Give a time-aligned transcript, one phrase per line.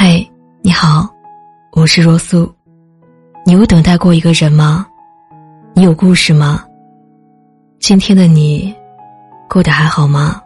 [0.00, 0.24] 嗨，
[0.62, 1.12] 你好，
[1.72, 2.48] 我是若素。
[3.44, 4.86] 你有等待过一个人吗？
[5.74, 6.64] 你有故事吗？
[7.80, 8.72] 今天的你
[9.50, 10.40] 过得还好吗？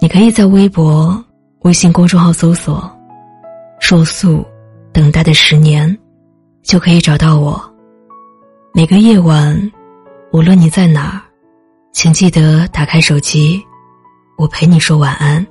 [0.00, 1.24] 你可以在微博、
[1.60, 2.90] 微信公众号搜索
[3.80, 4.44] “若素
[4.92, 5.96] 等待的十年”，
[6.64, 7.72] 就可以找到我。
[8.74, 9.56] 每个夜晚，
[10.32, 11.22] 无论你在哪儿，
[11.92, 13.64] 请记得打开手机，
[14.36, 15.46] 我陪你说晚安。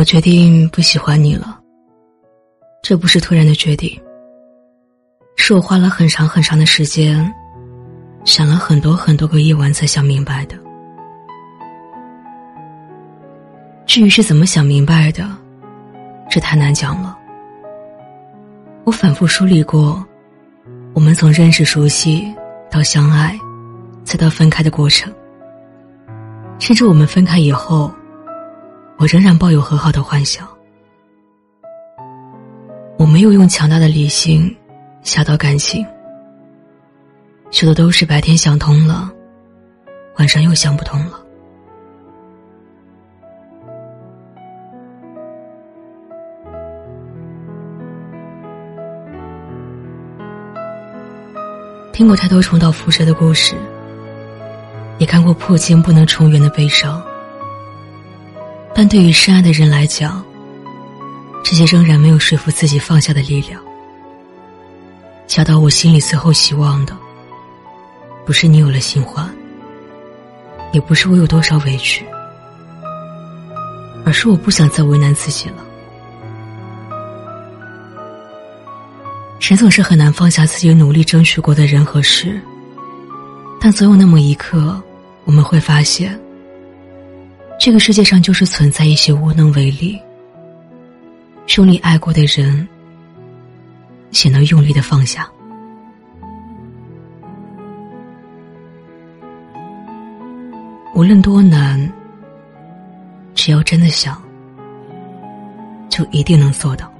[0.00, 1.60] 我决定不喜欢你了。
[2.82, 4.00] 这不是突然的决定，
[5.36, 7.30] 是我花了很长很长的时间，
[8.24, 10.56] 想了很多很多个夜晚才想明白的。
[13.84, 15.28] 至于是怎么想明白的，
[16.30, 17.18] 这太难讲了。
[18.84, 20.02] 我反复梳理过，
[20.94, 22.34] 我们从认识、熟悉
[22.70, 23.38] 到相爱，
[24.02, 25.12] 再到分开的过程，
[26.58, 27.92] 甚至我们分开以后。
[29.00, 30.46] 我仍然抱有和好的幻想，
[32.98, 34.54] 我没有用强大的理性
[35.00, 35.86] 下到感情，
[37.50, 39.10] 说的都是白天想通了，
[40.18, 41.18] 晚上又想不通了。
[51.90, 53.56] 听过太多重蹈覆辙的故事，
[54.98, 57.02] 也看过破镜不能重圆的悲伤。
[58.82, 60.24] 但对于深爱的人来讲，
[61.44, 63.60] 这些仍然没有说服自己放下的力量。
[65.26, 66.96] 小到我心里最后希望的，
[68.24, 69.30] 不是你有了新欢，
[70.72, 72.06] 也不是我有多少委屈，
[74.06, 75.56] 而是我不想再为难自己了。
[79.40, 82.40] 人总是很难放下自己努力争取过的人和事，
[83.60, 84.82] 但总有那么一刻，
[85.26, 86.18] 我们会发现。
[87.60, 90.00] 这个世界上就是存在一些无能为力、
[91.58, 92.66] 用力爱过的人，
[94.12, 95.30] 显得用力的放下。
[100.94, 101.78] 无论多难，
[103.34, 104.18] 只要真的想，
[105.90, 106.90] 就一定能做到。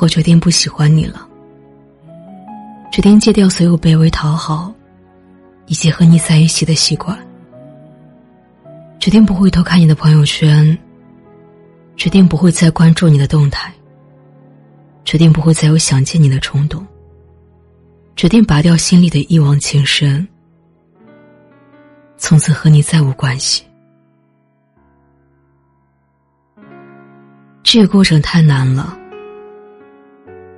[0.00, 1.26] 我决定不喜欢你了，
[2.92, 4.70] 决定戒掉所有卑微讨好，
[5.64, 7.18] 以及和你在一起的习惯。
[9.00, 10.76] 决定不会偷看你的朋友圈，
[11.96, 13.72] 决定不会再关注你的动态，
[15.06, 16.86] 决定不会再有想见你的冲动，
[18.14, 20.28] 决定拔掉心里的一往情深，
[22.18, 23.64] 从此和你再无关系。
[27.62, 28.98] 这个过程太难了。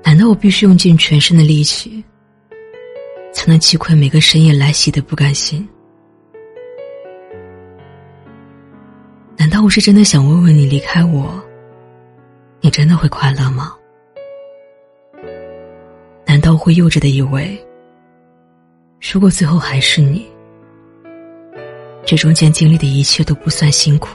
[0.06, 2.02] 难道我必须用尽全身的力气，
[3.34, 5.68] 才能击溃每个深夜来袭的不甘心？
[9.36, 11.42] 难道我是真的想问问你，离开我，
[12.60, 13.74] 你真的会快乐吗？
[16.24, 17.58] 难道我会幼稚的以为，
[19.12, 20.24] 如果最后还是你，
[22.04, 24.10] 这中间经历的一切都不算辛苦？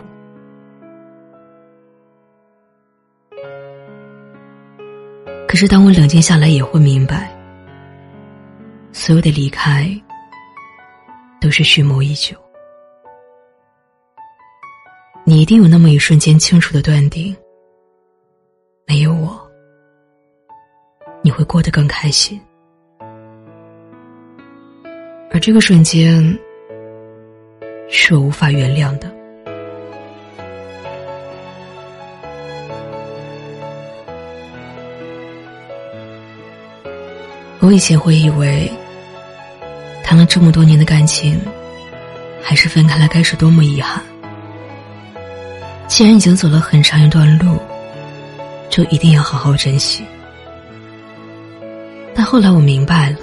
[5.51, 7.29] 可是，当我冷静下来，也会明白，
[8.94, 9.85] 所有的离开
[11.41, 12.38] 都是蓄谋已久。
[15.25, 17.35] 你一定有那么一瞬间清楚的断定，
[18.88, 19.45] 没有我，
[21.22, 22.40] 你会过得更开心。
[25.31, 26.23] 而这个瞬间，
[27.90, 29.13] 是我无法原谅的。
[37.61, 38.69] 我以前会以为，
[40.03, 41.40] 谈了这么多年的感情，
[42.41, 44.02] 还是分开了该是多么遗憾。
[45.87, 47.59] 既然已经走了很长一段路，
[48.67, 50.03] 就一定要好好珍惜。
[52.16, 53.17] 但后来我明白了，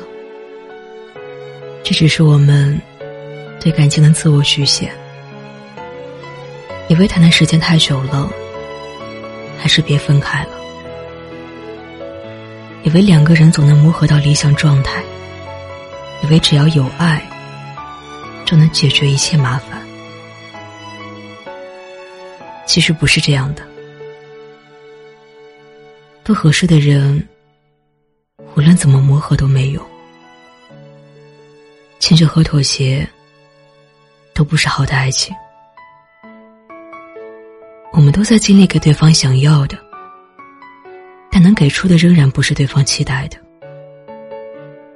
[1.83, 2.81] 这只是我们
[3.61, 4.89] 对感情的自我局限。
[6.87, 8.31] 以为谈的时间太久了，
[9.59, 10.51] 还是别分开了。
[12.85, 15.03] 以为两个人总能磨合到理想状态，
[16.23, 17.23] 以为只要有爱，
[18.45, 19.83] 就能解决一切麻烦。
[22.67, 23.63] 其实不是这样的，
[26.23, 27.27] 不合适的人，
[28.55, 29.85] 无论怎么磨合都没用。
[31.99, 33.07] 迁就和妥协
[34.33, 35.35] 都不是好的爱情。
[37.93, 39.77] 我们都在尽力给对方想要的，
[41.49, 43.39] 能给出的仍然不是对方期待的。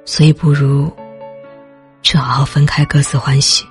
[0.05, 0.93] 所以，不如
[2.03, 3.65] 去好好分开，各自欢喜。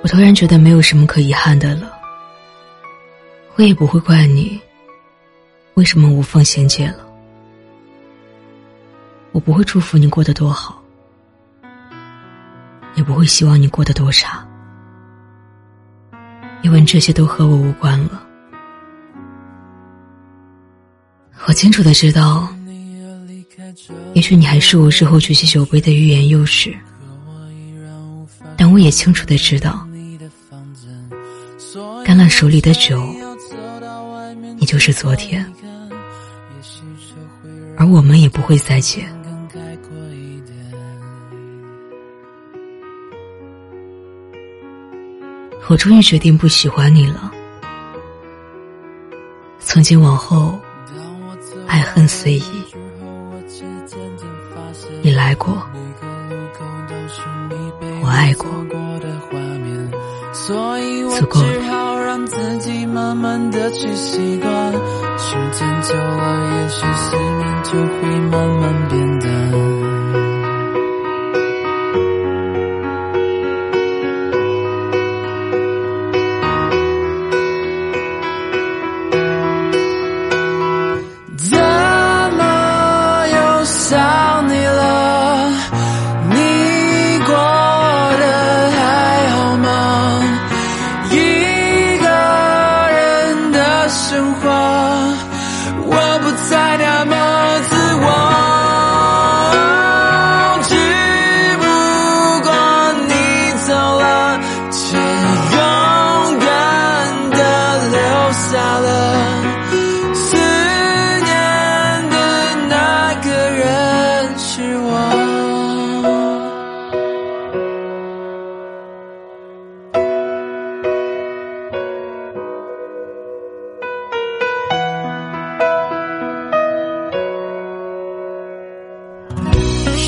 [0.00, 1.92] 我突然觉得没有什么可遗憾的了，
[3.56, 4.58] 我也不会怪你。
[5.74, 7.06] 为什么无缝衔接了？
[9.32, 10.82] 我不会祝福你过得多好，
[12.94, 14.47] 也不会希望你过得多差，
[16.62, 18.22] 因为这些都和我无关了。
[21.46, 22.48] 我清楚的知道，
[24.12, 26.76] 也许你还是我日后举起酒杯的欲言又止，
[28.56, 29.86] 但我也清楚的知道。
[32.04, 33.02] 干了手里的酒，
[34.58, 35.44] 你就是昨天，
[37.76, 39.06] 而我们也不会再见。
[45.68, 47.30] 我终于决定不喜欢你了。
[49.60, 50.58] 从今往后，
[51.66, 52.64] 爱恨随意。
[55.02, 55.62] 你来过，
[58.02, 58.48] 我爱过，
[61.18, 61.98] 足够了。
[62.08, 64.72] 让自己慢慢的去习惯，
[65.18, 68.87] 时间久了，也许思念就会慢慢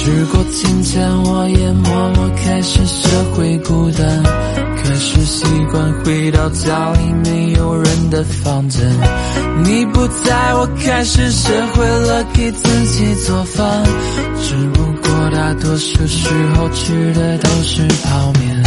[0.02, 4.23] 时过境迁，我也默默开始学会孤单，
[4.82, 8.82] 开始习惯回到家里没有人的房间。
[9.62, 13.85] 你不在我开始学会了给自己做饭，
[14.43, 18.62] 只不过大多数时候吃的都是泡面。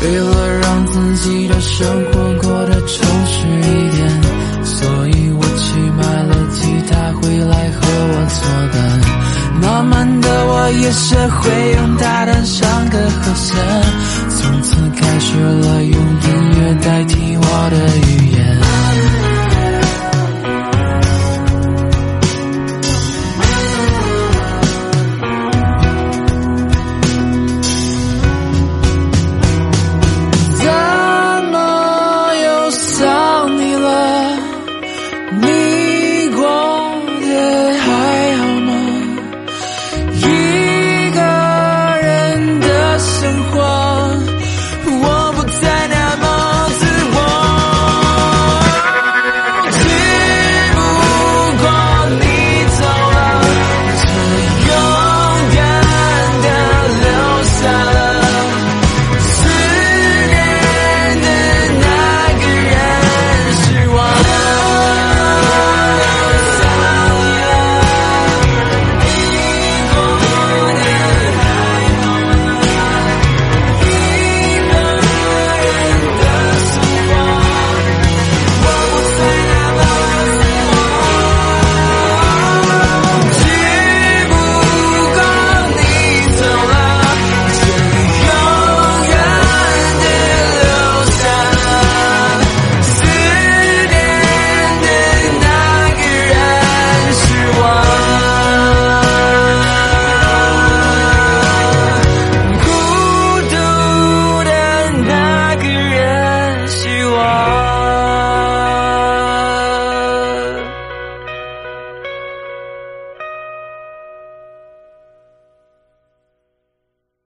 [0.00, 0.37] 为了
[1.20, 4.22] 自己的生活过得充实一点，
[4.64, 8.40] 所以我去买了吉他回来和我作
[8.72, 8.76] 伴。
[9.60, 13.56] 慢慢的，我也学会用它弹上个和弦，